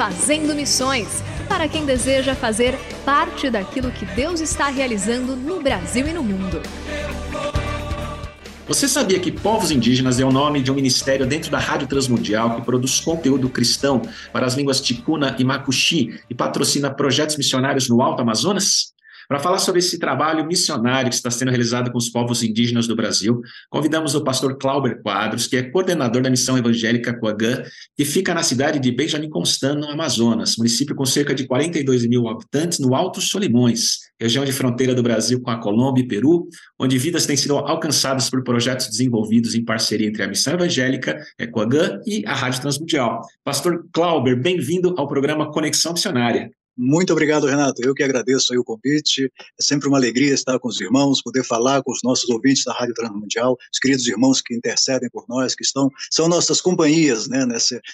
Fazendo 0.00 0.54
Missões 0.54 1.22
para 1.46 1.68
quem 1.68 1.84
deseja 1.84 2.34
fazer 2.34 2.74
parte 3.04 3.50
daquilo 3.50 3.92
que 3.92 4.06
Deus 4.06 4.40
está 4.40 4.68
realizando 4.68 5.36
no 5.36 5.60
Brasil 5.60 6.08
e 6.08 6.12
no 6.14 6.24
mundo. 6.24 6.62
Você 8.66 8.88
sabia 8.88 9.20
que 9.20 9.30
Povos 9.30 9.70
Indígenas 9.70 10.18
é 10.18 10.24
o 10.24 10.32
nome 10.32 10.62
de 10.62 10.72
um 10.72 10.74
ministério 10.74 11.26
dentro 11.26 11.50
da 11.50 11.58
Rádio 11.58 11.86
Transmundial 11.86 12.56
que 12.56 12.62
produz 12.62 12.98
conteúdo 12.98 13.50
cristão 13.50 14.00
para 14.32 14.46
as 14.46 14.54
línguas 14.54 14.80
ticuna 14.80 15.36
e 15.38 15.44
macuxi 15.44 16.18
e 16.30 16.34
patrocina 16.34 16.90
projetos 16.90 17.36
missionários 17.36 17.86
no 17.86 18.00
Alto 18.00 18.22
Amazonas? 18.22 18.94
Para 19.30 19.38
falar 19.38 19.58
sobre 19.58 19.78
esse 19.78 19.96
trabalho 19.96 20.44
missionário 20.44 21.08
que 21.08 21.14
está 21.14 21.30
sendo 21.30 21.50
realizado 21.50 21.92
com 21.92 21.98
os 21.98 22.08
povos 22.08 22.42
indígenas 22.42 22.88
do 22.88 22.96
Brasil, 22.96 23.40
convidamos 23.70 24.16
o 24.16 24.24
pastor 24.24 24.58
Clauber 24.58 25.00
Quadros, 25.00 25.46
que 25.46 25.56
é 25.56 25.62
coordenador 25.62 26.20
da 26.20 26.28
Missão 26.28 26.58
Evangélica 26.58 27.16
Coagã, 27.16 27.62
que 27.96 28.04
fica 28.04 28.34
na 28.34 28.42
cidade 28.42 28.80
de 28.80 28.90
Benjamin 28.90 29.30
Constant, 29.30 29.78
no 29.78 29.88
Amazonas, 29.88 30.56
município 30.56 30.96
com 30.96 31.04
cerca 31.04 31.32
de 31.32 31.46
42 31.46 32.08
mil 32.08 32.26
habitantes 32.26 32.80
no 32.80 32.92
Alto 32.92 33.20
Solimões, 33.20 33.98
região 34.20 34.44
de 34.44 34.50
fronteira 34.50 34.96
do 34.96 35.02
Brasil 35.02 35.40
com 35.40 35.52
a 35.52 35.60
Colômbia 35.60 36.02
e 36.02 36.08
Peru, 36.08 36.48
onde 36.76 36.98
vidas 36.98 37.24
têm 37.24 37.36
sido 37.36 37.56
alcançadas 37.56 38.28
por 38.28 38.42
projetos 38.42 38.88
desenvolvidos 38.88 39.54
em 39.54 39.64
parceria 39.64 40.08
entre 40.08 40.24
a 40.24 40.26
Missão 40.26 40.54
Evangélica 40.54 41.16
Coagã 41.52 42.00
e 42.04 42.24
a 42.26 42.34
Rádio 42.34 42.62
Transmundial. 42.62 43.20
Pastor 43.44 43.86
Clauber, 43.92 44.36
bem-vindo 44.42 44.92
ao 44.98 45.06
programa 45.06 45.52
Conexão 45.52 45.92
Missionária. 45.92 46.50
Muito 46.82 47.12
obrigado, 47.12 47.46
Renato. 47.46 47.82
Eu 47.84 47.94
que 47.94 48.02
agradeço 48.02 48.58
o 48.58 48.64
convite. 48.64 49.30
É 49.36 49.62
sempre 49.62 49.86
uma 49.86 49.98
alegria 49.98 50.32
estar 50.32 50.58
com 50.58 50.66
os 50.66 50.80
irmãos, 50.80 51.22
poder 51.22 51.44
falar 51.44 51.82
com 51.82 51.92
os 51.92 52.00
nossos 52.02 52.26
ouvintes 52.30 52.64
da 52.64 52.72
Rádio 52.72 52.94
Transmundial, 52.94 53.54
os 53.70 53.78
queridos 53.78 54.08
irmãos 54.08 54.40
que 54.40 54.54
intercedem 54.54 55.10
por 55.10 55.26
nós, 55.28 55.54
que 55.54 55.62
estão 55.62 55.90
são 56.10 56.26
nossas 56.26 56.62
companhias 56.62 57.28
né, 57.28 57.46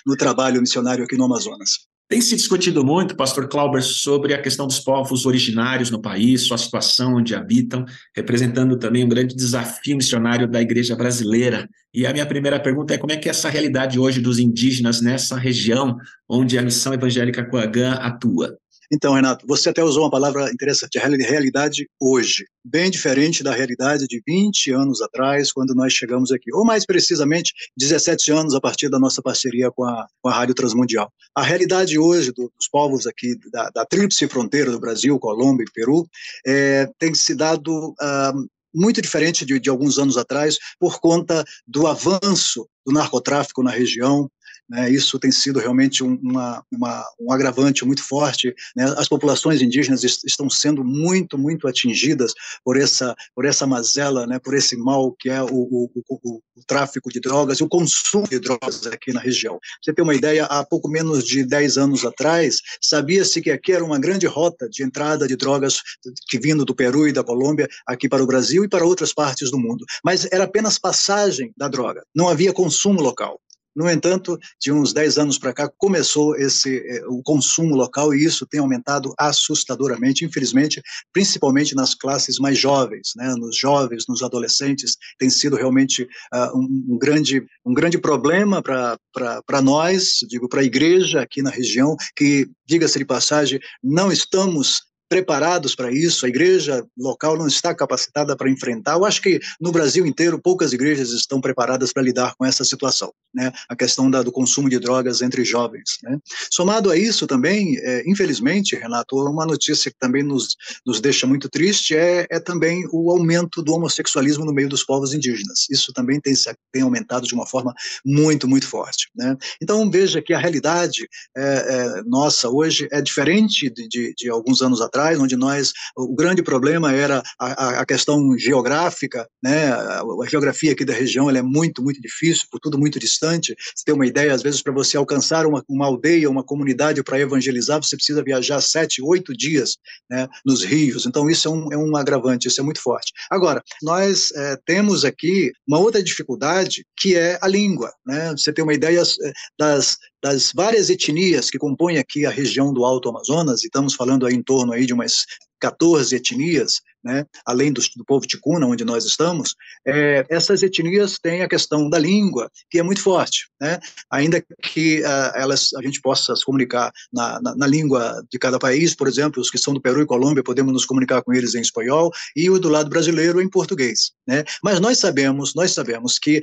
no 0.07 0.17
trabalho 0.17 0.61
missionário 0.61 1.03
aqui 1.03 1.17
no 1.17 1.25
Amazonas. 1.25 1.71
Tem 2.09 2.21
se 2.21 2.37
discutido 2.37 2.85
muito, 2.85 3.17
pastor 3.17 3.49
Clauber, 3.49 3.83
sobre 3.83 4.33
a 4.33 4.41
questão 4.41 4.69
dos 4.69 4.79
povos 4.79 5.27
originários 5.27 5.91
no 5.91 6.01
país, 6.01 6.47
sua 6.47 6.57
situação 6.57 7.17
onde 7.17 7.35
habitam, 7.35 7.85
representando 8.15 8.79
também 8.79 9.05
um 9.05 9.09
grande 9.09 9.35
desafio 9.35 9.97
missionário 9.97 10.47
da 10.47 10.63
igreja 10.63 10.95
brasileira. 10.95 11.69
E 11.93 12.07
a 12.07 12.13
minha 12.13 12.25
primeira 12.25 12.61
pergunta 12.61 12.95
é 12.95 12.99
como 12.99 13.13
é 13.13 13.17
que 13.17 13.29
é 13.29 13.33
essa 13.33 13.49
realidade 13.49 13.99
hoje 13.99 14.21
dos 14.21 14.39
indígenas 14.39 15.01
nessa 15.01 15.37
região 15.37 15.97
onde 16.29 16.57
a 16.57 16.63
missão 16.63 16.95
evangélica 16.95 17.45
Coagã 17.45 17.95
atua? 17.95 18.57
Então, 18.93 19.15
Renato, 19.15 19.47
você 19.47 19.71
até 19.71 19.83
usou 19.83 20.05
uma 20.05 20.11
palavra 20.11 20.51
interessante, 20.53 20.99
a 20.99 21.07
realidade 21.07 21.89
hoje, 22.01 22.45
bem 22.65 22.91
diferente 22.91 23.43
da 23.43 23.53
realidade 23.53 24.07
de 24.07 24.23
20 24.27 24.73
anos 24.73 25.01
atrás, 25.03 25.53
quando 25.53 25.75
nós 25.75 25.93
chegamos 25.93 26.31
aqui, 26.33 26.53
ou 26.53 26.65
mais 26.65 26.85
precisamente, 26.87 27.53
17 27.77 28.33
anos 28.33 28.55
a 28.55 28.61
partir 28.61 28.89
da 28.89 28.99
nossa 28.99 29.23
parceria 29.23 29.71
com 29.71 29.85
a, 29.85 30.07
com 30.23 30.29
a 30.29 30.33
Rádio 30.33 30.55
Transmundial. 30.55 31.13
A 31.35 31.43
realidade 31.43 31.99
hoje 31.99 32.33
do, 32.33 32.51
dos 32.57 32.69
povos 32.71 33.07
aqui 33.07 33.37
da, 33.51 33.71
da 33.71 33.85
tríplice 33.85 34.27
fronteira 34.29 34.71
do 34.71 34.81
Brasil, 34.81 35.19
Colômbia 35.19 35.65
e 35.69 35.73
Peru, 35.73 36.09
é, 36.47 36.89
tem 36.99 37.15
se 37.15 37.35
dado 37.35 37.91
uh, 37.91 38.49
muito 38.75 39.01
diferente 39.01 39.47
de, 39.47 39.59
de, 39.59 39.71
alguns 39.71 39.99
anos 39.99 40.19
atrás, 40.19 40.59
por 40.79 41.01
conta 41.01 41.45
do 41.67 41.87
avanço 41.87 42.69
do 42.85 42.93
narcotráfico 42.93 43.63
na 43.63 43.71
região, 43.71 44.31
né, 44.69 44.91
isso 44.91 45.19
tem 45.19 45.31
sido 45.31 45.59
realmente 45.59 46.03
um, 46.03 46.19
uma, 46.23 46.63
uma, 46.73 47.05
um 47.21 47.33
agravante 47.33 47.85
muito 47.85 48.03
forte. 48.03 48.55
Né, 48.75 48.85
as 48.97 49.09
populações 49.09 49.63
indígenas 49.63 50.05
est 50.05 50.25
estão 50.27 50.51
sendo 50.51 50.85
muito, 50.85 51.39
muito 51.39 51.69
atingidas 51.69 52.33
por 52.65 52.77
essa, 52.77 53.15
por 53.35 53.45
essa 53.45 53.67
mazela, 53.67 54.27
né, 54.27 54.39
por 54.39 54.55
esse 54.55 54.77
mal 54.77 55.13
que 55.13 55.31
é 55.31 55.43
o, 55.43 55.47
o, 55.49 55.91
o, 56.09 56.43
o 56.57 56.65
tráfico 56.67 57.11
de 57.11 57.21
drogas 57.21 57.59
e 57.59 57.63
o 57.63 57.69
consumo 57.69 58.27
de 58.29 58.39
drogas 58.39 58.87
aqui 58.87 59.13
na 59.13 59.21
região. 59.21 59.59
você 59.83 59.93
ter 59.93 60.03
uma 60.03 60.15
ideia, 60.15 60.45
há 60.47 60.65
pouco 60.65 60.89
menos 60.89 61.25
de 61.25 61.45
10 61.45 61.77
anos 61.77 62.05
atrás, 62.05 62.61
sabia-se 62.81 63.41
que 63.41 63.51
aqui 63.51 63.73
era 63.73 63.85
uma 63.85 63.99
grande 63.99 64.27
rota 64.27 64.69
de 64.69 64.83
entrada 64.83 65.29
de 65.29 65.37
drogas 65.37 65.81
que 66.29 66.39
vindo 66.39 66.65
do 66.65 66.75
Peru 66.75 67.07
e 67.07 67.13
da 67.13 67.23
Colômbia 67.23 67.69
aqui 67.87 68.09
para 68.09 68.23
o 68.23 68.27
Brasil 68.27 68.65
e 68.65 68.69
para 68.69 68.85
outras 68.85 69.13
partes 69.13 69.51
do 69.51 69.59
mundo. 69.59 69.85
Mas 70.05 70.27
era 70.33 70.45
apenas 70.45 70.79
passagem 70.79 71.53
da 71.57 71.69
droga, 71.69 72.05
não 72.15 72.29
havia 72.29 72.53
consumo 72.53 73.01
local. 73.01 73.41
No 73.77 73.91
entanto, 73.91 74.39
de 74.59 74.73
uns 74.73 74.95
10 74.95 75.19
anos 75.19 75.39
para 75.39 75.53
cá, 75.53 75.71
começou 75.77 76.35
esse, 76.35 76.79
eh, 76.79 77.05
o 77.09 77.23
consumo 77.23 77.77
local 77.77 78.15
e 78.15 78.25
isso 78.25 78.47
tem 78.47 78.59
aumentado 78.59 79.13
assustadoramente, 79.19 80.25
infelizmente, 80.25 80.81
principalmente 81.13 81.75
nas 81.75 81.95
classes 81.95 82.39
mais 82.39 82.59
jovens, 82.59 83.11
né, 83.15 83.35
nos 83.37 83.55
jovens, 83.59 84.05
nos 84.09 84.23
adolescentes, 84.23 84.97
tem 85.19 85.29
sido 85.29 85.57
realmente 85.57 86.05
uh, 86.35 86.59
um, 86.59 86.95
um, 86.95 86.99
grande, 86.99 87.45
um 87.67 87.75
grande 87.75 87.99
problema 87.99 88.63
para 88.63 89.63
nós, 89.63 90.21
digo, 90.27 90.49
para 90.49 90.63
a 90.63 90.65
igreja 90.65 91.21
aqui 91.21 91.43
na 91.43 91.51
região, 91.51 91.95
que, 92.17 92.49
diga-se 92.67 92.99
de 92.99 93.05
passagem, 93.05 93.61
não 93.85 94.11
estamos 94.11 94.81
preparados 95.09 95.75
para 95.75 95.93
isso, 95.93 96.27
a 96.27 96.29
igreja 96.29 96.85
local 96.99 97.37
não 97.37 97.47
está 97.47 97.75
capacitada 97.75 98.37
para 98.37 98.51
enfrentar. 98.51 98.95
Eu 98.95 99.05
acho 99.05 99.23
que 99.23 99.39
no 99.61 99.71
Brasil 99.71 100.05
inteiro 100.05 100.41
poucas 100.41 100.73
igrejas 100.73 101.11
estão 101.11 101.41
preparadas 101.41 101.93
para 101.93 102.03
lidar 102.03 102.35
com 102.37 102.45
essa 102.45 102.65
situação, 102.65 103.13
né? 103.33 103.53
A 103.69 103.77
questão 103.77 104.11
da, 104.11 104.23
do 104.23 104.33
consumo 104.33 104.69
de 104.69 104.79
drogas 104.79 105.23
entre 105.23 105.45
jovens. 105.45 105.99
Né? 106.03 106.19
Somado 106.51 106.91
a 106.91 106.97
isso 106.97 107.27
também, 107.27 107.77
é, 107.79 108.03
infelizmente, 108.07 108.75
Renato, 108.75 109.17
uma 109.17 109.47
notícia 109.47 109.91
que 109.91 109.99
também 109.99 110.23
nos, 110.23 110.57
nos 110.85 111.01
deixa 111.01 111.27
muito 111.27 111.49
triste 111.49 111.97
é, 111.97 112.27
é 112.31 112.41
também 112.41 112.85
o 112.93 113.11
aumento 113.11 113.63
do 113.63 113.75
homossexualismo 113.75 114.45
no 114.45 114.53
meio 114.53 114.69
dos 114.69 114.85
povos 114.85 115.15
indígenas. 115.15 115.67
Isso 115.71 115.93
também 115.93 116.21
tem, 116.21 116.35
tem 116.73 116.83
aumentado 116.83 117.27
de 117.27 117.35
uma 117.35 117.47
forma 117.47 117.73
muito, 118.05 118.49
muito 118.49 118.67
forte. 118.67 119.09
Né? 119.15 119.37
Então 119.63 119.89
veja 119.91 120.21
que 120.21 120.35
a 120.35 120.39
realidade 120.39 121.09
é, 121.37 121.43
é, 121.43 122.03
nossa 122.05 122.49
hoje 122.49 122.89
é 122.91 123.01
diferente 123.01 123.71
de, 123.71 123.89
de, 123.89 124.15
de 124.17 124.31
alguns 124.31 124.63
anos 124.63 124.81
atrás 124.81 124.96
atrás, 124.97 125.21
onde 125.21 125.37
nós, 125.37 125.73
o 125.95 126.15
grande 126.15 126.43
problema 126.43 126.93
era 126.93 127.23
a, 127.39 127.81
a 127.81 127.87
questão 127.87 128.37
geográfica, 128.39 129.29
né, 129.43 129.69
a, 129.69 130.01
a, 130.01 130.27
geografia 130.29 130.73
aqui 130.73 130.85
da 130.85 130.95
região 130.95 131.29
é 131.31 131.43
muito, 131.43 131.83
muito 131.83 132.01
difícil, 132.01 132.47
por 132.51 132.59
tudo 132.59 132.79
muito 132.79 132.99
distante, 132.99 133.55
você 133.75 133.85
tem 133.85 133.95
uma 133.95 134.07
ideia, 134.07 134.33
às 134.33 134.43
vezes 134.43 134.63
para 134.63 134.73
você 134.73 134.97
alcançar 134.97 135.47
uma, 135.47 135.63
uma 135.69 135.87
aldeia, 135.87 136.31
uma 136.31 136.43
comunidade 136.43 137.03
para 137.03 137.21
evangelizar, 137.21 137.83
você 137.83 137.95
precisa 137.95 138.25
viajar 138.25 138.61
sete, 138.61 139.03
oito 139.03 139.37
dias 139.37 139.77
né, 140.11 140.27
nos 140.45 140.65
rios, 140.65 141.05
então 141.05 141.29
isso 141.29 141.47
é 141.47 141.51
um, 141.51 141.73
é 141.73 141.77
um 141.77 141.95
agravante, 141.95 142.49
isso 142.49 142.61
é 142.61 142.65
muito 142.65 142.81
forte. 142.81 143.13
Agora, 143.31 143.63
nós 143.83 144.31
é, 144.33 144.57
temos 144.65 145.05
aqui 145.05 145.53
uma 145.69 145.79
outra 145.79 146.03
dificuldade, 146.03 146.87
que 146.97 147.15
é 147.15 147.39
a 147.43 147.49
língua, 147.49 147.93
né, 148.07 148.31
você 148.31 148.51
tem 148.53 148.65
uma 148.65 148.75
ideia 148.75 149.03
é, 149.03 149.33
das, 149.59 149.99
das 150.27 150.51
várias 150.53 150.91
etnias 150.91 151.49
que 151.49 151.57
compõem 151.57 151.99
aqui 151.99 152.27
a 152.27 152.31
região 152.31 152.75
do 152.75 152.85
Alto 152.85 153.09
Amazonas, 153.09 153.63
e 153.63 153.67
estamos 153.67 153.95
falando 153.95 154.27
aí 154.27 154.35
em 154.35 154.43
torno 154.43 154.73
aí 154.73 154.85
de 154.85 154.93
umas 154.93 155.25
14 155.61 156.17
etnias, 156.17 156.81
né, 157.07 157.25
além 157.47 157.73
do, 157.73 157.81
do, 157.95 158.05
povo 158.05 158.27
ticuna, 158.27 158.67
onde 158.67 158.85
nós 158.85 159.05
estamos, 159.05 159.55
é, 159.87 160.27
essas 160.29 160.61
etnias 160.65 161.21
têm 161.23 161.41
a 161.43 161.49
questão 161.49 161.89
da 161.89 162.01
língua, 162.01 162.51
que 162.69 162.81
é 162.81 162.83
muito 162.83 163.01
forte, 163.01 163.49
né, 163.61 163.79
ainda 164.11 164.45
que 164.61 165.03
uh, 165.03 165.33
elas, 165.37 165.73
a 165.75 165.83
gente 165.83 166.01
possa 166.01 166.35
se 166.35 166.45
comunicar 166.45 166.91
na, 167.13 167.41
na, 167.41 167.55
na, 167.55 167.67
língua 167.67 168.21
de 168.29 168.41
cada 168.41 168.59
país, 168.59 168.93
por 168.93 169.07
exemplo, 169.07 169.41
os 169.41 169.51
que 169.51 169.57
são 169.57 169.73
do 169.73 169.81
Peru 169.81 170.03
e 170.03 170.07
Colômbia, 170.07 170.43
podemos 170.43 170.73
nos 170.73 170.85
comunicar 170.85 171.23
com 171.23 171.33
eles 171.33 171.55
em 171.55 171.61
espanhol, 171.61 172.11
e 172.35 172.51
o 172.51 172.59
do 172.59 172.69
lado 172.69 172.91
brasileiro 172.91 173.41
em 173.41 173.49
português, 173.49 174.11
né, 174.27 174.43
mas 174.65 174.81
nós 174.81 174.99
sabemos, 174.99 175.55
nós 175.55 175.73
sabemos 175.73 176.19
que 176.19 176.43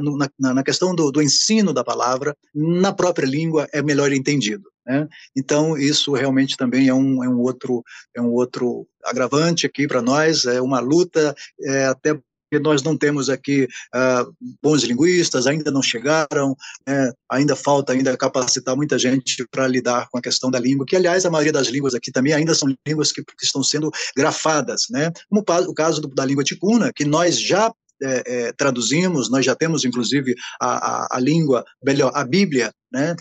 no, 0.00 0.16
na, 0.16 0.54
na, 0.54 0.62
questão 0.62 0.94
do, 0.94 1.10
do 1.10 1.20
ensino 1.20 1.72
da 1.72 1.82
palavra, 1.82 2.36
na 2.54 2.92
própria 2.92 3.26
língua 3.26 3.66
é 3.72 3.82
melhor 3.82 4.12
entendido, 4.12 4.70
né? 4.86 5.08
Então 5.36 5.76
isso 5.76 6.12
realmente 6.12 6.56
também 6.56 6.88
é 6.88 6.94
um, 6.94 7.22
é 7.22 7.28
um 7.28 7.40
outro 7.40 7.82
é 8.14 8.20
um 8.20 8.32
outro 8.32 8.86
agravante 9.04 9.66
aqui 9.66 9.86
para 9.86 10.02
nós, 10.02 10.44
é 10.44 10.60
uma 10.60 10.80
luta 10.80 11.34
é, 11.62 11.86
até 11.86 12.18
porque 12.54 12.62
nós 12.62 12.82
não 12.82 12.96
temos 12.96 13.28
aqui 13.28 13.64
uh, 13.64 14.34
bons 14.62 14.84
linguistas, 14.84 15.46
ainda 15.46 15.70
não 15.70 15.82
chegaram, 15.82 16.56
né, 16.86 17.12
ainda 17.28 17.56
falta 17.56 17.92
ainda 17.92 18.16
capacitar 18.16 18.76
muita 18.76 18.98
gente 18.98 19.44
para 19.50 19.66
lidar 19.66 20.08
com 20.10 20.18
a 20.18 20.22
questão 20.22 20.50
da 20.50 20.60
língua, 20.60 20.86
que 20.86 20.94
aliás 20.94 21.24
a 21.24 21.30
maioria 21.30 21.52
das 21.52 21.68
línguas 21.68 21.94
aqui 21.94 22.12
também 22.12 22.32
ainda 22.32 22.54
são 22.54 22.72
línguas 22.86 23.10
que, 23.10 23.24
que 23.24 23.44
estão 23.44 23.62
sendo 23.62 23.90
grafadas, 24.16 24.86
né, 24.90 25.10
como 25.28 25.42
o 25.68 25.74
caso 25.74 26.00
do, 26.00 26.08
da 26.08 26.24
língua 26.24 26.44
ticuna, 26.44 26.92
que 26.94 27.04
nós 27.04 27.40
já 27.40 27.72
é, 28.02 28.22
é, 28.26 28.52
traduzimos, 28.52 29.30
nós 29.30 29.44
já 29.44 29.54
temos 29.54 29.84
inclusive 29.84 30.34
a, 30.60 30.68
a, 31.14 31.16
a 31.16 31.20
língua, 31.20 31.64
melhor, 31.82 32.12
a 32.14 32.24
Bíblia, 32.24 32.72
né, 32.92 33.14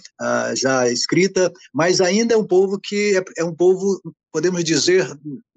já 0.55 0.89
escrita, 0.89 1.51
mas 1.73 1.99
ainda 1.99 2.33
é 2.33 2.37
um 2.37 2.45
povo 2.45 2.79
que 2.79 3.17
é, 3.17 3.41
é 3.41 3.43
um 3.43 3.55
povo, 3.55 3.99
podemos 4.31 4.63
dizer, 4.63 5.07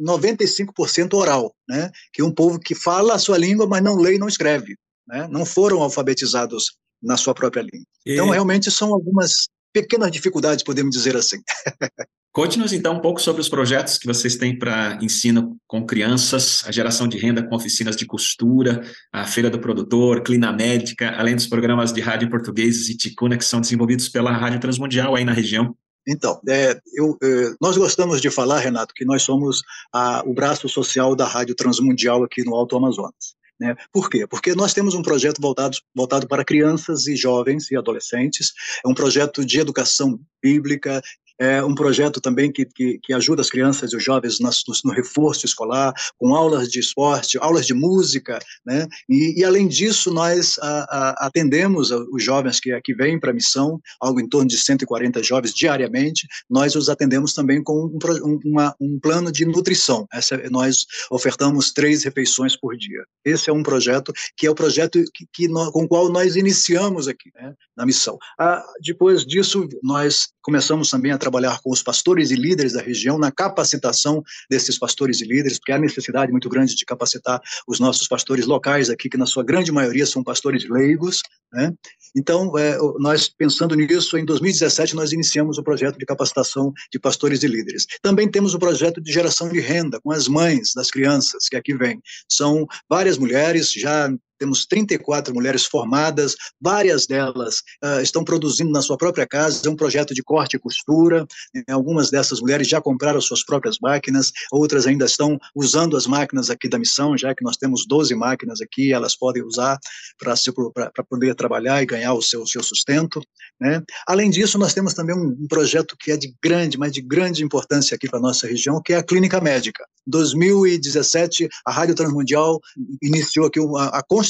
95% 0.00 1.14
oral, 1.14 1.54
né, 1.68 1.90
que 2.12 2.22
é 2.22 2.24
um 2.24 2.32
povo 2.32 2.58
que 2.58 2.74
fala 2.74 3.14
a 3.14 3.18
sua 3.18 3.38
língua, 3.38 3.66
mas 3.66 3.82
não 3.82 3.96
lê 3.96 4.14
e 4.14 4.18
não 4.18 4.28
escreve, 4.28 4.76
né, 5.06 5.28
não 5.30 5.44
foram 5.44 5.82
alfabetizados 5.82 6.76
na 7.02 7.16
sua 7.16 7.34
própria 7.34 7.62
língua. 7.62 7.86
E... 8.06 8.14
Então, 8.14 8.30
realmente, 8.30 8.70
são 8.70 8.92
algumas 8.92 9.48
pequenas 9.72 10.10
dificuldades, 10.10 10.64
podemos 10.64 10.94
dizer 10.94 11.16
assim. 11.16 11.38
Conte-nos 12.36 12.74
então 12.74 12.96
um 12.96 13.00
pouco 13.00 13.18
sobre 13.18 13.40
os 13.40 13.48
projetos 13.48 13.96
que 13.96 14.06
vocês 14.06 14.36
têm 14.36 14.58
para 14.58 14.98
ensino 15.00 15.56
com 15.66 15.86
crianças, 15.86 16.62
a 16.66 16.70
geração 16.70 17.08
de 17.08 17.16
renda 17.16 17.42
com 17.42 17.56
oficinas 17.56 17.96
de 17.96 18.04
costura, 18.04 18.82
a 19.10 19.24
Feira 19.26 19.48
do 19.48 19.58
Produtor, 19.58 20.22
Clina 20.22 20.52
Médica, 20.52 21.14
além 21.16 21.34
dos 21.34 21.46
programas 21.46 21.94
de 21.94 22.02
rádio 22.02 22.28
portugueses 22.28 22.90
e 22.90 22.94
ticuna 22.94 23.38
que 23.38 23.44
são 23.46 23.58
desenvolvidos 23.58 24.10
pela 24.10 24.32
Rádio 24.32 24.60
Transmundial 24.60 25.16
aí 25.16 25.24
na 25.24 25.32
região. 25.32 25.74
Então, 26.06 26.38
é, 26.46 26.78
eu, 26.92 27.16
é, 27.22 27.54
nós 27.58 27.78
gostamos 27.78 28.20
de 28.20 28.28
falar, 28.28 28.58
Renato, 28.58 28.92
que 28.94 29.06
nós 29.06 29.22
somos 29.22 29.62
a, 29.90 30.22
o 30.26 30.34
braço 30.34 30.68
social 30.68 31.16
da 31.16 31.26
Rádio 31.26 31.54
Transmundial 31.54 32.22
aqui 32.22 32.44
no 32.44 32.54
Alto 32.54 32.76
Amazonas. 32.76 33.34
Né? 33.58 33.74
Por 33.90 34.10
quê? 34.10 34.26
Porque 34.26 34.54
nós 34.54 34.74
temos 34.74 34.94
um 34.94 35.00
projeto 35.00 35.40
voltado, 35.40 35.78
voltado 35.94 36.28
para 36.28 36.44
crianças 36.44 37.06
e 37.06 37.16
jovens 37.16 37.70
e 37.70 37.76
adolescentes, 37.76 38.52
é 38.84 38.88
um 38.88 38.92
projeto 38.92 39.42
de 39.42 39.58
educação 39.58 40.20
bíblica, 40.42 41.00
é 41.38 41.62
um 41.62 41.74
projeto 41.74 42.20
também 42.20 42.50
que, 42.50 42.64
que, 42.64 42.98
que 43.02 43.12
ajuda 43.12 43.42
as 43.42 43.50
crianças 43.50 43.92
e 43.92 43.96
os 43.96 44.02
jovens 44.02 44.38
no, 44.40 44.50
no, 44.84 44.92
reforço 44.92 45.44
escolar, 45.44 45.92
com 46.18 46.34
aulas 46.34 46.68
de 46.68 46.80
esporte, 46.80 47.38
aulas 47.38 47.66
de 47.66 47.74
música, 47.74 48.38
né? 48.64 48.86
E, 49.08 49.40
e 49.40 49.44
além 49.44 49.68
disso, 49.68 50.12
nós 50.12 50.58
a, 50.60 50.66
a, 50.66 51.26
atendemos 51.26 51.90
os 51.90 52.22
jovens 52.22 52.60
que 52.60 52.72
aqui 52.72 52.94
vêm 52.94 53.18
para 53.18 53.30
a 53.30 53.34
missão, 53.34 53.80
algo 54.00 54.20
em 54.20 54.28
torno 54.28 54.48
de 54.48 54.58
140 54.58 55.22
jovens 55.22 55.54
diariamente, 55.54 56.26
nós 56.48 56.74
os 56.74 56.88
atendemos 56.88 57.34
também 57.34 57.62
com 57.62 57.86
um, 57.86 58.40
uma, 58.44 58.74
um 58.80 58.98
plano 58.98 59.30
de 59.30 59.44
nutrição. 59.44 60.06
Essa, 60.12 60.36
nós 60.50 60.86
ofertamos 61.10 61.72
três 61.72 62.04
refeições 62.04 62.56
por 62.56 62.76
dia. 62.76 63.04
Esse 63.24 63.50
é 63.50 63.52
um 63.52 63.62
projeto 63.62 64.12
que 64.36 64.46
é 64.46 64.50
o 64.50 64.54
projeto 64.54 65.02
que, 65.12 65.26
que 65.32 65.48
com 65.48 65.84
o 65.84 65.88
qual 65.88 66.08
nós 66.08 66.36
iniciamos 66.36 67.08
aqui, 67.08 67.30
né, 67.34 67.54
na 67.76 67.84
missão. 67.84 68.18
Ah, 68.38 68.64
depois 68.80 69.24
disso, 69.24 69.68
nós 69.82 70.28
começamos 70.42 70.90
também 70.90 71.12
a 71.12 71.18
trabalhar 71.26 71.60
com 71.60 71.70
os 71.72 71.82
pastores 71.82 72.30
e 72.30 72.36
líderes 72.36 72.74
da 72.74 72.80
região 72.80 73.18
na 73.18 73.32
capacitação 73.32 74.22
desses 74.48 74.78
pastores 74.78 75.20
e 75.20 75.24
líderes, 75.24 75.58
porque 75.58 75.72
há 75.72 75.78
necessidade 75.78 76.30
muito 76.30 76.48
grande 76.48 76.76
de 76.76 76.84
capacitar 76.84 77.40
os 77.66 77.80
nossos 77.80 78.06
pastores 78.06 78.46
locais 78.46 78.88
aqui, 78.88 79.08
que 79.08 79.16
na 79.16 79.26
sua 79.26 79.42
grande 79.42 79.72
maioria 79.72 80.06
são 80.06 80.22
pastores 80.22 80.68
leigos, 80.68 81.22
né? 81.52 81.72
Então, 82.14 82.56
é, 82.56 82.78
nós 82.98 83.28
pensando 83.28 83.74
nisso, 83.74 84.16
em 84.16 84.24
2017 84.24 84.94
nós 84.94 85.12
iniciamos 85.12 85.58
o 85.58 85.62
projeto 85.62 85.98
de 85.98 86.06
capacitação 86.06 86.72
de 86.92 86.98
pastores 86.98 87.42
e 87.42 87.46
líderes. 87.46 87.86
Também 88.00 88.30
temos 88.30 88.54
o 88.54 88.58
projeto 88.58 89.00
de 89.00 89.12
geração 89.12 89.48
de 89.48 89.60
renda 89.60 90.00
com 90.00 90.12
as 90.12 90.28
mães 90.28 90.72
das 90.74 90.90
crianças 90.90 91.48
que 91.48 91.56
aqui 91.56 91.74
vêm. 91.74 92.00
São 92.30 92.66
várias 92.88 93.18
mulheres 93.18 93.72
já 93.72 94.08
temos 94.38 94.66
34 94.66 95.34
mulheres 95.34 95.64
formadas, 95.64 96.34
várias 96.60 97.06
delas 97.06 97.62
uh, 97.84 98.00
estão 98.00 98.24
produzindo 98.24 98.70
na 98.70 98.82
sua 98.82 98.96
própria 98.96 99.26
casa, 99.26 99.60
é 99.64 99.70
um 99.70 99.76
projeto 99.76 100.14
de 100.14 100.22
corte 100.22 100.56
e 100.56 100.58
costura, 100.58 101.26
né? 101.54 101.62
algumas 101.70 102.10
dessas 102.10 102.40
mulheres 102.40 102.68
já 102.68 102.80
compraram 102.80 103.20
suas 103.20 103.44
próprias 103.44 103.78
máquinas, 103.80 104.32
outras 104.52 104.86
ainda 104.86 105.04
estão 105.04 105.38
usando 105.54 105.96
as 105.96 106.06
máquinas 106.06 106.50
aqui 106.50 106.68
da 106.68 106.78
missão, 106.78 107.16
já 107.16 107.34
que 107.34 107.44
nós 107.44 107.56
temos 107.56 107.86
12 107.86 108.14
máquinas 108.14 108.60
aqui, 108.60 108.92
elas 108.92 109.16
podem 109.16 109.42
usar 109.42 109.78
para 110.18 111.04
poder 111.08 111.34
trabalhar 111.34 111.82
e 111.82 111.86
ganhar 111.86 112.14
o 112.14 112.22
seu, 112.22 112.46
seu 112.46 112.62
sustento. 112.62 113.20
Né? 113.60 113.82
Além 114.06 114.30
disso, 114.30 114.58
nós 114.58 114.74
temos 114.74 114.94
também 114.94 115.16
um, 115.16 115.36
um 115.40 115.46
projeto 115.48 115.96
que 115.98 116.10
é 116.12 116.16
de 116.16 116.34
grande, 116.42 116.78
mas 116.78 116.92
de 116.92 117.00
grande 117.00 117.42
importância 117.42 117.94
aqui 117.94 118.08
para 118.08 118.18
a 118.18 118.22
nossa 118.22 118.46
região, 118.46 118.80
que 118.82 118.92
é 118.92 118.96
a 118.96 119.02
Clínica 119.02 119.40
Médica. 119.40 119.84
Em 120.06 120.10
2017, 120.10 121.48
a 121.64 121.72
Rádio 121.72 121.94
Transmundial 121.94 122.60
iniciou 123.02 123.46
aqui 123.46 123.58
uma, 123.58 123.86
a 123.86 124.02
construção 124.02 124.25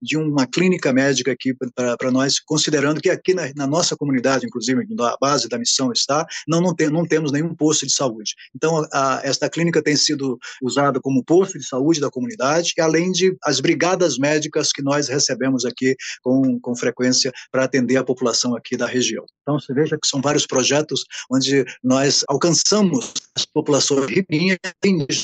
de 0.00 0.16
uma 0.16 0.46
clínica 0.46 0.92
médica 0.92 1.32
aqui 1.32 1.54
para 1.74 2.10
nós, 2.10 2.38
considerando 2.40 3.00
que 3.00 3.10
aqui 3.10 3.34
na, 3.34 3.50
na, 3.54 3.66
nossa 3.66 3.96
comunidade, 3.96 4.46
inclusive, 4.46 4.86
a 5.00 5.16
base 5.20 5.48
da 5.48 5.58
missão 5.58 5.92
está, 5.92 6.26
não, 6.46 6.60
não, 6.60 6.74
tem, 6.74 6.88
não 6.88 7.06
temos 7.06 7.32
nenhum 7.32 7.54
posto 7.54 7.86
de 7.86 7.92
saúde. 7.92 8.34
Então, 8.54 8.86
a, 8.92 9.20
esta 9.24 9.48
clínica 9.48 9.82
tem 9.82 9.96
sido 9.96 10.38
usada 10.62 11.00
como 11.00 11.24
posto 11.24 11.58
de 11.58 11.66
saúde 11.66 12.00
da 12.00 12.10
comunidade, 12.10 12.72
além 12.78 13.12
de 13.12 13.36
as 13.44 13.60
brigadas 13.60 14.18
médicas 14.18 14.72
que 14.72 14.82
nós 14.82 15.08
recebemos 15.08 15.64
aqui 15.64 15.96
com, 16.22 16.58
com 16.60 16.76
frequência 16.76 17.32
para 17.50 17.64
atender 17.64 17.96
a 17.96 18.04
população 18.04 18.54
aqui 18.54 18.76
da 18.76 18.86
região. 18.86 19.24
Então, 19.42 19.58
você 19.58 19.72
veja 19.72 19.98
que 20.00 20.06
são 20.06 20.20
vários 20.20 20.46
projetos 20.46 21.04
onde 21.30 21.64
nós 21.82 22.24
alcançamos 22.28 23.12
as 23.36 23.44
populações 23.44 24.06
ribeirinhas 24.06 24.58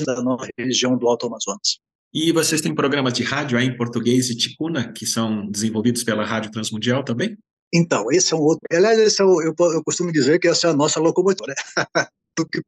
da 0.07 0.23
nossa 0.23 0.49
região 0.59 0.97
do 0.97 1.09
Alto 1.09 1.27
Amazonas. 1.27 1.79
E 2.15 2.31
vocês 2.31 2.61
têm 2.61 2.75
programas 2.75 3.13
de 3.13 3.25
rádio 3.25 3.59
aí 3.59 3.67
em 3.67 3.77
português 3.77 4.31
e 4.31 4.37
ticuna, 4.37 4.93
que 4.93 5.05
são 5.05 5.51
desenvolvidos 5.51 6.05
pela 6.05 6.25
Rádio 6.25 6.53
Transmundial 6.53 7.03
também? 7.03 7.37
Então, 7.75 8.07
esse 8.13 8.33
é 8.33 8.37
um 8.37 8.41
outro. 8.41 8.61
Aliás, 8.73 8.99
esse 9.01 9.21
é 9.21 9.25
o, 9.25 9.43
eu, 9.43 9.53
eu 9.59 9.83
costumo 9.83 10.13
dizer 10.13 10.39
que 10.39 10.47
essa 10.47 10.69
é 10.69 10.71
a 10.71 10.77
nossa 10.77 11.01
locomotora. 11.01 11.55
do 12.37 12.47
que 12.47 12.61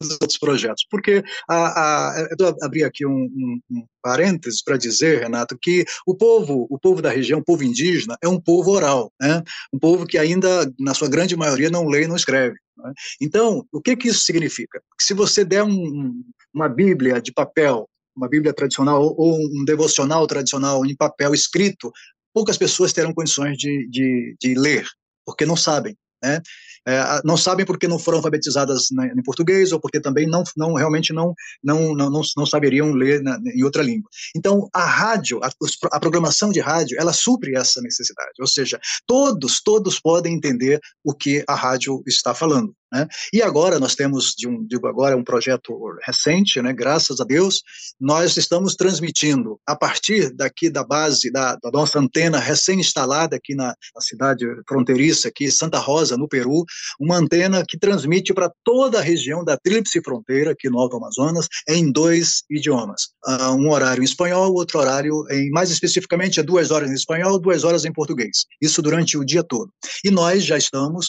os 0.00 0.10
outros 0.12 0.38
projetos. 0.38 0.86
Porque 0.90 1.22
a, 1.48 2.12
a, 2.12 2.28
eu 2.38 2.56
abri 2.62 2.84
aqui 2.84 3.06
um, 3.06 3.24
um, 3.24 3.60
um 3.70 3.86
parênteses 4.02 4.62
para 4.62 4.76
dizer, 4.76 5.22
Renato, 5.22 5.58
que 5.60 5.84
o 6.06 6.14
povo, 6.14 6.66
o 6.70 6.78
povo 6.78 7.00
da 7.00 7.10
região, 7.10 7.40
o 7.40 7.44
povo 7.44 7.64
indígena, 7.64 8.16
é 8.22 8.28
um 8.28 8.40
povo 8.40 8.70
oral, 8.70 9.12
né? 9.20 9.42
um 9.72 9.78
povo 9.78 10.06
que 10.06 10.18
ainda, 10.18 10.70
na 10.78 10.94
sua 10.94 11.08
grande 11.08 11.36
maioria, 11.36 11.70
não 11.70 11.86
lê 11.86 12.04
e 12.04 12.06
não 12.06 12.16
escreve. 12.16 12.56
Né? 12.76 12.92
Então, 13.20 13.66
o 13.72 13.80
que, 13.80 13.96
que 13.96 14.08
isso 14.08 14.24
significa? 14.24 14.82
Se 15.00 15.14
você 15.14 15.44
der 15.44 15.62
um, 15.62 16.22
uma 16.52 16.68
Bíblia 16.68 17.20
de 17.20 17.32
papel 17.32 17.88
uma 18.16 18.28
Bíblia 18.28 18.52
tradicional 18.52 19.14
ou 19.16 19.36
um 19.36 19.64
devocional 19.64 20.26
tradicional 20.26 20.84
em 20.84 20.96
papel 20.96 21.34
escrito, 21.34 21.92
poucas 22.32 22.58
pessoas 22.58 22.92
terão 22.92 23.12
condições 23.12 23.56
de, 23.56 23.88
de, 23.88 24.36
de 24.40 24.54
ler, 24.54 24.86
porque 25.24 25.46
não 25.46 25.56
sabem. 25.56 25.96
Né? 26.22 26.40
É, 26.86 27.20
não 27.24 27.36
sabem 27.36 27.64
porque 27.64 27.88
não 27.88 27.98
foram 27.98 28.18
alfabetizadas 28.18 28.90
em 28.90 29.22
português 29.22 29.72
ou 29.72 29.80
porque 29.80 30.00
também 30.00 30.26
não, 30.26 30.42
não 30.56 30.74
realmente 30.74 31.12
não, 31.12 31.34
não, 31.62 31.94
não, 31.94 32.10
não, 32.10 32.20
não 32.36 32.46
saberiam 32.46 32.92
ler 32.92 33.22
na, 33.22 33.38
em 33.54 33.62
outra 33.62 33.82
língua. 33.82 34.08
Então, 34.36 34.68
a 34.72 34.84
rádio, 34.84 35.40
a, 35.42 35.50
a, 35.92 36.00
programação 36.00 36.50
de 36.50 36.60
rádio, 36.60 36.98
ela 36.98 37.12
supre 37.12 37.56
essa 37.56 37.80
necessidade, 37.80 38.32
ou 38.38 38.46
seja, 38.46 38.78
todos, 39.06 39.62
todos 39.62 39.98
podem 39.98 40.34
entender 40.34 40.78
o 41.02 41.14
que 41.14 41.42
a 41.48 41.54
rádio 41.54 42.02
está 42.06 42.34
falando. 42.34 42.74
Né? 42.94 43.08
E 43.32 43.42
agora 43.42 43.80
nós 43.80 43.96
temos, 43.96 44.34
de 44.36 44.46
um, 44.46 44.64
digo 44.64 44.86
agora, 44.86 45.16
um 45.16 45.24
projeto 45.24 45.76
recente, 46.06 46.62
né? 46.62 46.72
graças 46.72 47.20
a 47.20 47.24
Deus, 47.24 47.60
nós 48.00 48.36
estamos 48.36 48.76
transmitindo 48.76 49.58
a 49.66 49.74
partir 49.74 50.32
daqui 50.32 50.70
da 50.70 50.84
base 50.84 51.30
da, 51.32 51.56
da 51.56 51.70
nossa 51.72 51.98
antena 51.98 52.38
recém-instalada 52.38 53.34
aqui 53.34 53.56
na, 53.56 53.74
na, 53.94 54.00
cidade 54.00 54.46
fronteiriça, 54.68 55.26
aqui 55.26 55.50
Santa 55.50 55.78
Rosa, 55.78 56.16
no 56.16 56.28
Peru, 56.28 56.64
uma 57.00 57.16
antena 57.16 57.64
que 57.66 57.76
transmite 57.76 58.32
para 58.32 58.52
toda 58.62 59.00
a 59.00 59.02
região 59.02 59.44
da 59.44 59.56
Tríplice 59.56 60.00
Fronteira, 60.00 60.52
aqui 60.52 60.70
no 60.70 60.78
Alto 60.78 60.96
Amazonas, 60.96 61.48
em 61.68 61.90
dois 61.90 62.44
idiomas. 62.48 63.08
Uh, 63.26 63.54
um 63.54 63.70
horário 63.70 64.02
em 64.02 64.04
espanhol, 64.04 64.52
outro 64.52 64.78
horário 64.78 65.24
em, 65.30 65.50
mais 65.50 65.70
especificamente, 65.70 66.38
é 66.38 66.42
duas 66.44 66.70
horas 66.70 66.90
em 66.90 66.94
espanhol, 66.94 67.40
duas 67.40 67.64
horas 67.64 67.84
em 67.84 67.92
português. 67.92 68.44
Isso 68.60 68.80
durante 68.80 69.18
o 69.18 69.24
dia 69.24 69.42
todo. 69.42 69.72
E 70.04 70.10
nós 70.10 70.44
já 70.44 70.56
estamos 70.56 71.08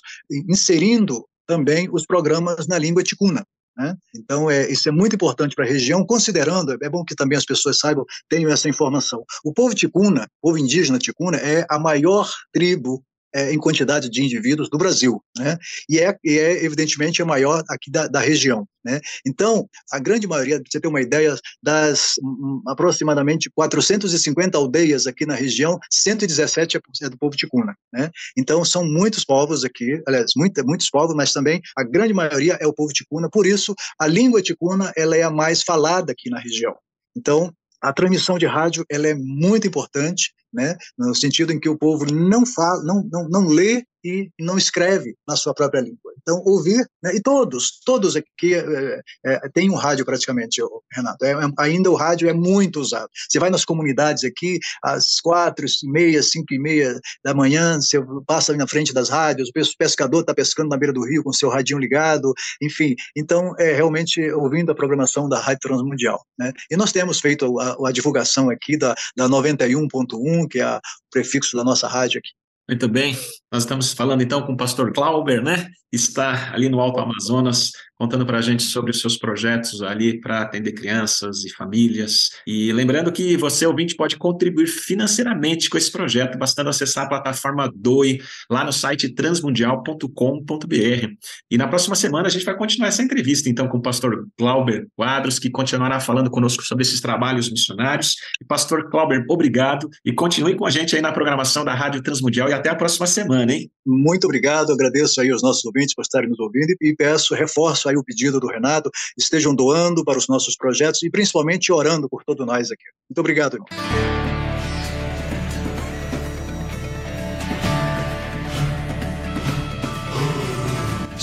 inserindo 0.50 1.24
também 1.48 1.90
os 1.92 2.06
programas 2.06 2.68
na 2.68 2.78
língua 2.78 3.04
ticuna. 3.04 3.46
Né? 3.78 3.96
Então, 4.16 4.50
é, 4.50 4.72
isso 4.72 4.88
é 4.88 4.92
muito 4.92 5.16
importante 5.16 5.56
para 5.56 5.66
a 5.66 5.68
região, 5.68 6.06
considerando, 6.06 6.78
é 6.82 6.90
bom 6.90 7.04
que 7.04 7.16
também 7.16 7.38
as 7.38 7.46
pessoas 7.46 7.78
saibam, 7.78 8.06
tenham 8.30 8.50
essa 8.50 8.70
informação. 8.70 9.24
O 9.44 9.54
povo 9.54 9.76
ticuna, 9.76 10.24
o 10.42 10.48
povo 10.48 10.58
indígena 10.58 10.98
ticuna, 10.98 11.38
é 11.38 11.66
a 11.70 11.78
maior 11.78 12.32
tribo 12.54 13.04
é, 13.36 13.52
em 13.52 13.60
quantidade 13.60 14.10
de 14.10 14.24
indivíduos 14.24 14.70
do 14.70 14.78
Brasil, 14.78 15.22
né? 15.38 15.58
E 15.90 16.00
é, 16.00 16.18
e 16.24 16.40
é 16.40 16.64
evidentemente 16.64 17.22
a 17.22 17.26
maior 17.26 17.62
aqui 17.70 17.92
da, 17.92 18.08
da 18.08 18.22
região, 18.22 18.66
né? 18.84 19.02
Então, 19.28 19.68
a 19.92 20.00
grande 20.00 20.26
maioria, 20.26 20.56
para 20.56 20.72
você 20.72 20.80
ter 20.80 20.88
uma 20.88 21.02
ideia, 21.02 21.36
das 21.62 22.14
um, 22.24 22.62
aproximadamente 22.66 23.52
450 23.54 24.58
aldeias 24.58 25.06
aqui 25.06 25.26
na 25.26 25.36
região, 25.36 25.78
117 25.92 26.78
é 26.78 27.10
do 27.10 27.18
povo 27.18 27.36
ticuna, 27.36 27.76
né? 27.94 28.10
Então, 28.38 28.64
são 28.64 28.86
muitos 28.86 29.26
povos 29.26 29.66
aqui, 29.66 30.02
aliás, 30.08 30.32
muita, 30.38 30.64
muitos 30.64 30.90
povos, 30.90 31.14
mas 31.14 31.34
também 31.34 31.62
a 31.78 31.84
grande 31.84 32.14
maioria 32.14 32.58
é 32.62 32.66
o 32.66 32.74
povo 32.74 32.94
ticuna, 32.94 33.30
por 33.30 33.46
isso, 33.46 33.76
a 34.00 34.08
língua 34.08 34.42
ticuna, 34.42 34.94
ela 34.96 35.18
é 35.18 35.24
a 35.24 35.30
mais 35.30 35.62
falada 35.62 36.14
aqui 36.14 36.30
na 36.30 36.40
região. 36.40 36.74
Então, 37.18 37.52
a 37.82 37.92
transmissão 37.94 38.38
de 38.38 38.46
rádio 38.46 38.86
ela 38.90 39.08
é 39.08 39.14
muito 39.14 39.68
importante 39.68 40.34
né? 40.56 40.76
no 40.98 41.14
sentido 41.14 41.52
em 41.52 41.60
que 41.60 41.70
o 41.70 41.78
povo 41.78 42.06
não 42.06 42.46
fala, 42.46 42.84
não, 42.84 43.08
não, 43.12 43.30
não 43.30 43.48
lê 43.48 43.84
e 44.06 44.30
não 44.40 44.56
escreve 44.56 45.16
na 45.28 45.36
sua 45.36 45.52
própria 45.52 45.82
língua. 45.82 46.14
Então, 46.22 46.42
ouvir, 46.46 46.88
né? 47.04 47.16
e 47.16 47.22
todos, 47.22 47.80
todos 47.84 48.16
aqui 48.16 48.54
é, 48.54 49.02
é, 49.26 49.50
têm 49.50 49.72
um 49.72 49.76
rádio 49.76 50.06
praticamente, 50.06 50.62
Renato. 50.94 51.26
É, 51.26 51.32
é, 51.32 51.36
ainda 51.58 51.90
o 51.90 51.96
rádio 51.96 52.30
é 52.30 52.34
muito 52.34 52.80
usado. 52.80 53.10
Você 53.28 53.40
vai 53.40 53.50
nas 53.50 53.66
comunidades 53.66 54.24
aqui, 54.24 54.60
às 54.84 55.20
quatro 55.20 55.66
e 55.66 55.92
meia, 55.92 56.22
cinco 56.22 56.54
e 56.54 56.60
meia 56.60 57.00
da 57.24 57.34
manhã, 57.34 57.82
você 57.82 57.98
passa 58.28 58.56
na 58.56 58.68
frente 58.68 58.94
das 58.94 59.10
rádios, 59.10 59.50
o 59.50 59.78
pescador 59.78 60.22
está 60.22 60.36
pescando 60.36 60.70
na 60.70 60.78
beira 60.78 60.94
do 60.94 61.04
rio 61.04 61.24
com 61.24 61.34
seu 61.34 61.50
radinho 61.50 61.80
ligado, 61.80 62.32
enfim. 62.62 62.96
Então, 63.16 63.56
é 63.58 63.74
realmente 63.74 64.22
ouvindo 64.32 64.72
a 64.72 64.76
programação 64.76 65.28
da 65.28 65.40
Rádio 65.40 65.62
Transmundial. 65.62 66.24
Né? 66.38 66.54
E 66.70 66.78
nós 66.78 66.92
temos 66.92 67.20
feito 67.20 67.60
a, 67.60 67.90
a 67.90 67.92
divulgação 67.92 68.52
aqui 68.52 68.78
da, 68.78 68.94
da 69.18 69.28
91.1, 69.28 70.48
que 70.48 70.60
é 70.60 70.78
o 70.78 70.82
prefixo 71.12 71.58
da 71.58 71.64
nossa 71.64 71.88
rádio 71.88 72.20
aqui. 72.20 72.45
Muito 72.68 72.90
bem, 72.90 73.16
nós 73.52 73.62
estamos 73.62 73.94
falando 73.94 74.24
então 74.24 74.42
com 74.42 74.54
o 74.54 74.58
pastor 74.58 74.92
Clauber, 74.92 75.40
né? 75.44 75.68
Está 75.92 76.52
ali 76.52 76.68
no 76.68 76.80
Alto 76.80 77.00
Amazonas, 77.00 77.72
contando 77.98 78.26
para 78.26 78.40
a 78.40 78.42
gente 78.42 78.64
sobre 78.64 78.92
os 78.92 79.00
seus 79.00 79.18
projetos 79.18 79.82
ali 79.82 80.20
para 80.20 80.42
atender 80.42 80.74
crianças 80.74 81.46
e 81.46 81.54
famílias. 81.54 82.30
E 82.46 82.72
lembrando 82.74 83.12
que 83.12 83.38
você, 83.38 83.66
ouvinte, 83.66 83.96
pode 83.96 84.18
contribuir 84.18 84.68
financeiramente 84.68 85.70
com 85.70 85.78
esse 85.78 85.92
projeto, 85.92 86.38
bastando 86.38 86.70
acessar 86.70 87.06
a 87.06 87.10
plataforma 87.10 87.72
DOI 87.74 88.20
lá 88.50 88.64
no 88.64 88.74
site 88.74 89.10
transmundial.com.br. 89.10 91.08
E 91.50 91.58
na 91.58 91.68
próxima 91.68 91.96
semana 91.96 92.28
a 92.28 92.32
gente 92.32 92.46
vai 92.46 92.58
continuar 92.58 92.90
essa 92.90 93.02
entrevista, 93.02 93.50
então, 93.50 93.68
com 93.68 93.78
o 93.78 93.82
pastor 93.82 94.28
Clauber 94.38 94.88
Quadros, 94.96 95.40
que 95.40 95.50
continuará 95.50 96.00
falando 96.00 96.30
conosco 96.30 96.64
sobre 96.64 96.84
esses 96.84 97.00
trabalhos 97.00 97.50
missionários. 97.50 98.16
E 98.42 98.46
pastor 98.46 98.90
Clauber, 98.90 99.24
obrigado 99.30 99.90
e 100.04 100.14
continue 100.14 100.56
com 100.56 100.66
a 100.66 100.70
gente 100.70 100.96
aí 100.96 101.02
na 101.02 101.12
programação 101.12 101.64
da 101.64 101.74
Rádio 101.74 102.02
Transmundial 102.02 102.50
e 102.50 102.54
até 102.54 102.70
a 102.70 102.76
próxima 102.76 103.08
semana, 103.08 103.54
hein? 103.54 103.70
Muito 103.86 104.26
obrigado, 104.26 104.72
agradeço 104.72 105.22
aí 105.22 105.30
aos 105.30 105.42
nossos 105.42 105.64
ouvintes 105.64 105.94
por 105.94 106.02
estarem 106.02 106.30
nos 106.30 106.40
ouvindo 106.40 106.76
e 106.82 106.96
peço, 106.96 107.36
reforço 107.36 107.85
aí 107.90 107.98
o 107.98 108.04
pedido 108.04 108.40
do 108.40 108.48
Renato, 108.48 108.90
estejam 109.18 109.54
doando 109.54 110.04
para 110.04 110.18
os 110.18 110.28
nossos 110.28 110.56
projetos 110.56 111.04
e 111.04 111.10
principalmente 111.10 111.72
orando 111.72 112.10
por 112.10 112.24
todos 112.24 112.46
nós 112.46 112.72
aqui. 112.72 112.86
Muito 113.10 113.20
obrigado, 113.20 113.56
irmão. 113.56 113.68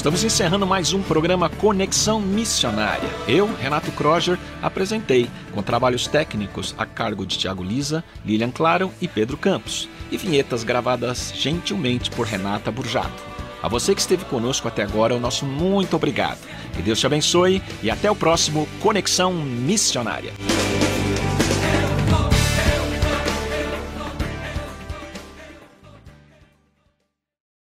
Estamos 0.02 0.24
encerrando 0.24 0.66
mais 0.66 0.92
um 0.92 1.00
programa 1.00 1.48
Conexão 1.48 2.20
Missionária. 2.20 3.08
Eu, 3.28 3.46
Renato 3.46 3.92
Kroger, 3.92 4.36
apresentei, 4.60 5.30
com 5.52 5.62
trabalhos 5.62 6.08
técnicos 6.08 6.74
a 6.76 6.84
cargo 6.84 7.24
de 7.24 7.38
Tiago 7.38 7.62
Lisa, 7.62 8.02
Lilian 8.24 8.50
Claro 8.50 8.90
e 9.00 9.06
Pedro 9.06 9.36
Campos, 9.36 9.88
e 10.10 10.16
vinhetas 10.16 10.64
gravadas 10.64 11.32
gentilmente 11.36 12.10
por 12.10 12.26
Renata 12.26 12.68
Burjato. 12.68 13.31
A 13.62 13.68
você 13.68 13.94
que 13.94 14.00
esteve 14.00 14.24
conosco 14.24 14.66
até 14.66 14.82
agora, 14.82 15.14
o 15.14 15.20
nosso 15.20 15.46
muito 15.46 15.94
obrigado. 15.94 16.38
Que 16.74 16.82
Deus 16.82 16.98
te 16.98 17.06
abençoe 17.06 17.62
e 17.82 17.90
até 17.90 18.10
o 18.10 18.16
próximo 18.16 18.68
Conexão 18.80 19.32
Missionária. 19.32 20.32